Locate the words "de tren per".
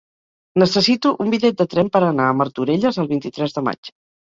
1.61-2.03